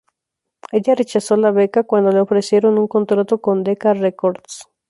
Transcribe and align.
Ella 0.71 0.95
rechazó 0.95 1.35
la 1.37 1.51
beca 1.51 1.83
cuando 1.83 2.11
le 2.11 2.19
ofrecieron 2.21 2.79
un 2.79 2.87
contrato 2.87 3.39
con 3.39 3.63
Decca 3.63 3.93
Records. 3.93 4.67